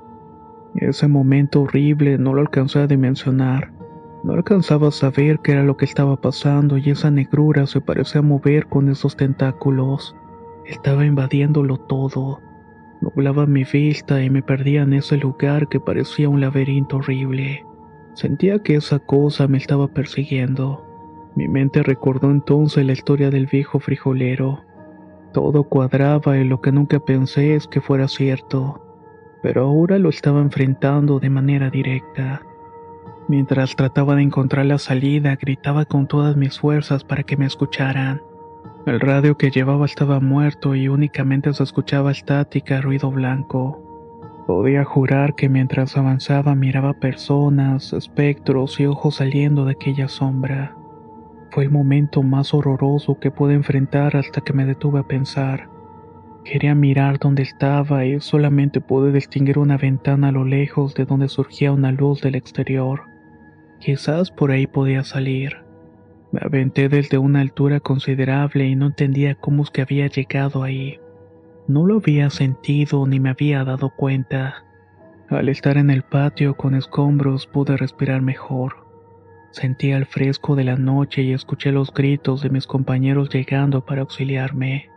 Ese 0.75 1.07
momento 1.07 1.63
horrible 1.63 2.19
no 2.19 2.35
lo 2.35 2.41
alcancé 2.41 2.81
a 2.81 2.89
dimensionar. 2.89 3.73
No 4.25 4.33
alcanzaba 4.33 4.89
a 4.89 4.91
saber 4.91 5.39
qué 5.45 5.53
era 5.53 5.63
lo 5.63 5.77
que 5.77 5.85
estaba 5.85 6.21
pasando 6.21 6.77
y 6.77 6.91
esa 6.91 7.13
negrura 7.13 7.69
se 7.69 7.81
parecía 7.81 8.21
mover 8.21 8.67
con 8.67 8.89
esos 8.89 9.17
tentáculos. 9.17 10.17
Estaba 10.67 11.07
invadiéndolo 11.07 11.77
todo. 11.77 12.41
Nublaba 13.01 13.47
mi 13.47 13.63
vista 13.63 14.25
y 14.25 14.29
me 14.29 14.43
perdía 14.43 14.83
en 14.83 14.95
ese 14.95 15.19
lugar 15.19 15.69
que 15.69 15.79
parecía 15.79 16.29
un 16.29 16.41
laberinto 16.41 16.97
horrible. 16.97 17.65
Sentía 18.15 18.59
que 18.59 18.75
esa 18.75 18.99
cosa 18.99 19.47
me 19.47 19.59
estaba 19.59 19.87
persiguiendo. 19.87 20.84
Mi 21.37 21.49
mente 21.49 21.83
recordó 21.83 22.31
entonces 22.31 22.87
la 22.87 22.93
historia 22.93 23.31
del 23.31 23.47
viejo 23.47 23.81
frijolero. 23.81 24.63
Todo 25.33 25.65
cuadraba 25.65 26.39
y 26.39 26.45
lo 26.45 26.61
que 26.61 26.71
nunca 26.71 27.01
pensé 27.01 27.57
es 27.57 27.67
que 27.67 27.81
fuera 27.81 28.07
cierto, 28.07 28.81
pero 29.43 29.63
ahora 29.63 29.99
lo 29.99 30.11
estaba 30.11 30.41
enfrentando 30.41 31.19
de 31.19 31.31
manera 31.31 31.71
directa. 31.71 32.43
Mientras 33.27 33.75
trataba 33.75 34.15
de 34.15 34.23
encontrar 34.23 34.67
la 34.67 34.79
salida, 34.79 35.37
gritaba 35.37 35.87
con 35.87 36.07
todas 36.07 36.37
mis 36.37 36.61
fuerzas 36.61 37.03
para 37.03 37.25
que 37.25 37.37
me 37.37 37.47
escucharan. 37.47 38.23
El 38.87 39.01
radio 39.01 39.37
que 39.37 39.51
llevaba 39.51 39.87
estaba 39.87 40.21
muerto 40.21 40.75
y 40.75 40.89
únicamente 40.89 41.53
se 41.53 41.63
escuchaba 41.63 42.13
estática, 42.13 42.81
ruido 42.81 43.11
blanco. 43.11 43.83
Podía 44.47 44.85
jurar 44.85 45.35
que 45.35 45.49
mientras 45.49 45.97
avanzaba 45.97 46.55
miraba 46.55 46.93
personas, 46.93 47.95
espectros 47.95 48.79
y 48.79 48.87
ojos 48.87 49.17
saliendo 49.17 49.65
de 49.65 49.73
aquella 49.73 50.07
sombra. 50.09 50.77
Fue 51.55 51.63
el 51.63 51.71
momento 51.71 52.25
más 52.25 52.53
horroroso 52.53 53.21
que 53.21 53.31
pude 53.31 53.55
enfrentar 53.55 54.17
hasta 54.17 54.41
que 54.41 54.53
me 54.53 54.67
detuve 54.67 54.99
a 54.99 55.07
pensar. 55.07 55.69
Quería 56.45 56.75
mirar 56.75 57.21
dónde 57.21 57.45
estaba 57.45 58.05
y 58.05 58.19
solamente 58.19 58.81
pude 58.81 59.13
distinguir 59.13 59.61
una 59.61 59.77
ventana 59.77 60.31
a 60.31 60.33
lo 60.33 60.45
lejos 60.45 60.97
de 60.97 61.05
donde 61.05 61.29
surgía 61.29 61.71
una 61.71 61.93
luz 61.93 62.23
del 62.23 62.35
exterior. 62.35 63.05
Quizás 63.79 64.33
por 64.33 64.51
ahí 64.51 64.67
podía 64.67 65.05
salir. 65.05 65.59
Me 66.33 66.41
aventé 66.43 66.89
desde 66.89 67.19
una 67.19 67.41
altura 67.41 67.79
considerable 67.79 68.67
y 68.67 68.75
no 68.75 68.87
entendía 68.87 69.37
cómo 69.37 69.63
es 69.63 69.71
que 69.71 69.83
había 69.83 70.09
llegado 70.09 70.65
ahí. 70.65 70.99
No 71.69 71.87
lo 71.87 71.99
había 71.99 72.31
sentido 72.31 73.07
ni 73.07 73.21
me 73.21 73.31
había 73.31 73.63
dado 73.63 73.91
cuenta. 73.91 74.65
Al 75.29 75.49
estar 75.49 75.77
en 75.77 75.91
el 75.91 76.03
patio 76.03 76.57
con 76.57 76.75
escombros 76.75 77.47
pude 77.47 77.77
respirar 77.77 78.23
mejor. 78.23 78.84
Sentía 79.55 79.97
el 79.97 80.07
fresco 80.07 80.57
de 80.57 80.65
la 80.65 80.75
noche 80.75 81.23
y 81.23 81.33
escuché 81.33 81.71
los 81.71 81.95
gritos 81.95 82.43
de 82.43 82.51
mis 82.51 82.67
compañeros 82.67 83.29
llegando 83.31 83.85
para 83.85 84.01
auxiliarme. 84.01 84.91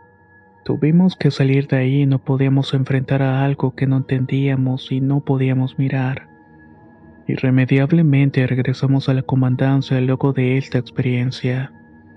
Tuvimos 0.64 1.14
que 1.14 1.30
salir 1.30 1.68
de 1.68 1.76
ahí 1.76 2.06
no 2.06 2.18
podíamos 2.18 2.74
enfrentar 2.74 3.22
a 3.22 3.44
algo 3.44 3.76
que 3.76 3.86
no 3.86 3.98
entendíamos 3.98 4.90
y 4.90 5.00
no 5.00 5.20
podíamos 5.20 5.78
mirar. 5.78 6.26
Irremediablemente 7.28 8.44
regresamos 8.48 9.08
a 9.08 9.14
la 9.14 9.22
comandancia 9.22 10.00
luego 10.00 10.32
de 10.32 10.58
esta 10.58 10.78
experiencia. 10.78 11.72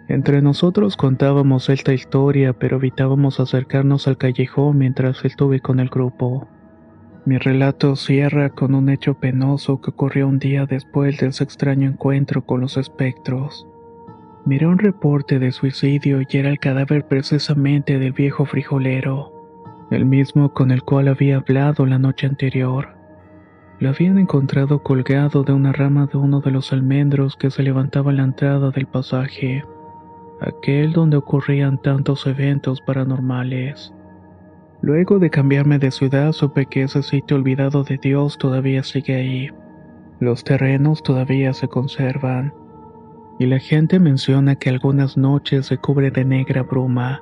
Entre 0.07 0.41
nosotros 0.41 0.97
contábamos 0.97 1.69
esta 1.69 1.93
historia, 1.93 2.53
pero 2.53 2.77
evitábamos 2.77 3.39
acercarnos 3.39 4.07
al 4.07 4.17
callejón 4.17 4.79
mientras 4.79 5.23
estuve 5.23 5.59
con 5.59 5.79
el 5.79 5.89
grupo. 5.89 6.49
Mi 7.23 7.37
relato 7.37 7.95
cierra 7.95 8.49
con 8.49 8.73
un 8.73 8.89
hecho 8.89 9.13
penoso 9.13 9.79
que 9.79 9.91
ocurrió 9.91 10.27
un 10.27 10.39
día 10.39 10.65
después 10.65 11.19
de 11.19 11.27
ese 11.27 11.43
extraño 11.43 11.87
encuentro 11.87 12.43
con 12.43 12.61
los 12.61 12.77
espectros. 12.77 13.67
Miré 14.43 14.65
un 14.65 14.79
reporte 14.79 15.37
de 15.37 15.51
suicidio 15.51 16.21
y 16.21 16.37
era 16.37 16.49
el 16.49 16.57
cadáver 16.57 17.07
precisamente 17.07 17.99
del 17.99 18.13
viejo 18.13 18.45
frijolero, 18.45 19.31
el 19.91 20.05
mismo 20.05 20.51
con 20.51 20.71
el 20.71 20.81
cual 20.81 21.09
había 21.09 21.37
hablado 21.37 21.85
la 21.85 21.99
noche 21.99 22.25
anterior. 22.25 22.95
Lo 23.79 23.89
habían 23.89 24.17
encontrado 24.17 24.81
colgado 24.81 25.43
de 25.43 25.53
una 25.53 25.73
rama 25.73 26.07
de 26.11 26.17
uno 26.17 26.41
de 26.41 26.49
los 26.49 26.73
almendros 26.73 27.35
que 27.35 27.51
se 27.51 27.61
levantaba 27.61 28.09
en 28.09 28.17
la 28.17 28.23
entrada 28.23 28.71
del 28.71 28.87
pasaje, 28.87 29.63
aquel 30.39 30.91
donde 30.91 31.17
ocurrían 31.17 31.79
tantos 31.79 32.25
eventos 32.25 32.81
paranormales. 32.81 33.93
Luego 34.81 35.19
de 35.19 35.29
cambiarme 35.29 35.77
de 35.77 35.91
ciudad 35.91 36.31
supe 36.31 36.65
que 36.65 36.83
ese 36.83 37.03
sitio 37.03 37.37
olvidado 37.37 37.83
de 37.83 37.97
Dios 37.97 38.37
todavía 38.37 38.83
sigue 38.83 39.15
ahí. 39.15 39.49
Los 40.19 40.43
terrenos 40.43 41.03
todavía 41.03 41.53
se 41.53 41.67
conservan. 41.67 42.53
Y 43.37 43.45
la 43.45 43.59
gente 43.59 43.99
menciona 43.99 44.55
que 44.55 44.69
algunas 44.69 45.17
noches 45.17 45.67
se 45.67 45.77
cubre 45.77 46.11
de 46.11 46.25
negra 46.25 46.63
bruma, 46.63 47.21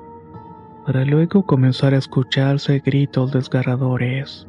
para 0.85 1.05
luego 1.05 1.45
comenzar 1.45 1.93
a 1.93 1.97
escucharse 1.97 2.79
gritos 2.79 3.31
desgarradores. 3.31 4.48